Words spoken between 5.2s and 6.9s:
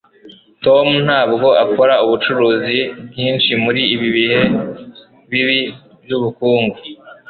bibi byubukungu